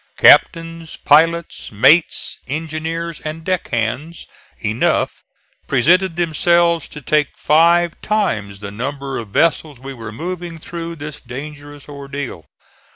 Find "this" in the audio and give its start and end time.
10.95-11.19